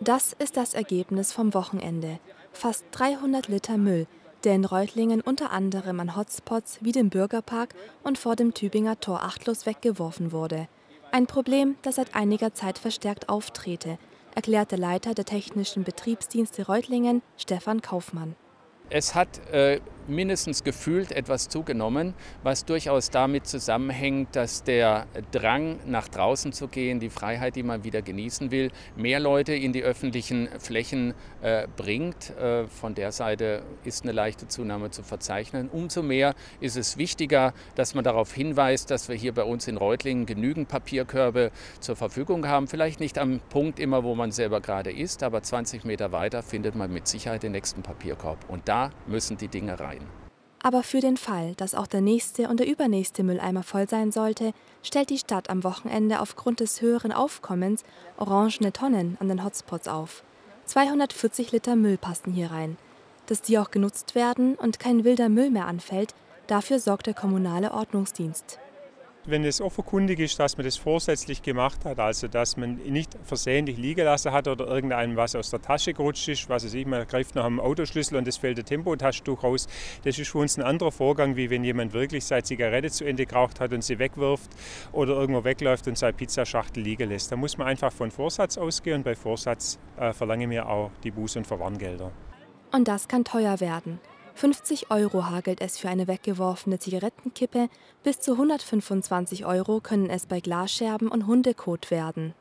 [0.00, 2.20] Das ist das Ergebnis vom Wochenende.
[2.52, 4.06] Fast 300 Liter Müll,
[4.44, 9.24] der in Reutlingen unter anderem an Hotspots wie dem Bürgerpark und vor dem Tübinger Tor
[9.24, 10.68] achtlos weggeworfen wurde.
[11.10, 13.98] Ein Problem, das seit einiger Zeit verstärkt auftrete,
[14.36, 18.36] erklärte Leiter der Technischen Betriebsdienste Reutlingen Stefan Kaufmann.
[18.90, 26.08] Es hat äh, mindestens gefühlt etwas zugenommen, was durchaus damit zusammenhängt, dass der Drang nach
[26.08, 30.48] draußen zu gehen, die Freiheit, die man wieder genießen will, mehr Leute in die öffentlichen
[30.58, 32.30] Flächen äh, bringt.
[32.38, 35.68] Äh, von der Seite ist eine leichte Zunahme zu verzeichnen.
[35.68, 39.76] Umso mehr ist es wichtiger, dass man darauf hinweist, dass wir hier bei uns in
[39.76, 41.50] Reutlingen genügend Papierkörbe
[41.80, 42.66] zur Verfügung haben.
[42.66, 46.74] Vielleicht nicht am Punkt immer, wo man selber gerade ist, aber 20 Meter weiter findet
[46.74, 48.38] man mit Sicherheit den nächsten Papierkorb.
[48.48, 49.97] Und da müssen die Dinge rein.
[50.60, 54.52] Aber für den Fall, dass auch der nächste und der übernächste Mülleimer voll sein sollte,
[54.82, 57.84] stellt die Stadt am Wochenende aufgrund des höheren Aufkommens
[58.16, 60.24] orangene Tonnen an den Hotspots auf.
[60.64, 62.76] 240 Liter Müll passen hier rein.
[63.26, 66.14] Dass die auch genutzt werden und kein wilder Müll mehr anfällt,
[66.48, 68.58] dafür sorgt der kommunale Ordnungsdienst
[69.30, 73.76] wenn es offenkundig ist, dass man das vorsätzlich gemacht hat, also dass man nicht versehentlich
[73.76, 77.06] liegen lassen hat oder irgendeinem was aus der Tasche gerutscht ist, was weiß ich, man
[77.06, 79.68] greift nach einem Autoschlüssel und es fällt der Tempotaschentuch raus,
[80.04, 83.26] das ist für uns ein anderer Vorgang, wie wenn jemand wirklich seine Zigarette zu Ende
[83.26, 84.50] geraucht hat und sie wegwirft
[84.92, 87.30] oder irgendwo wegläuft und seine Pizzaschachtel liegen lässt.
[87.30, 91.12] Da muss man einfach von Vorsatz ausgehen und bei Vorsatz äh, verlangen wir auch die
[91.12, 92.10] Buß- und Verwarngelder.
[92.72, 94.00] Und das kann teuer werden.
[94.38, 97.68] 50 Euro hagelt es für eine weggeworfene Zigarettenkippe,
[98.04, 102.34] bis zu 125 Euro können es bei Glasscherben und Hundekot werden.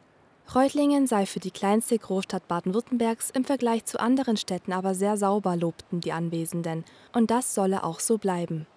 [0.54, 5.56] Reutlingen sei für die kleinste Großstadt Baden-Württembergs im Vergleich zu anderen Städten aber sehr sauber,
[5.56, 8.68] lobten die Anwesenden, und das solle auch so bleiben.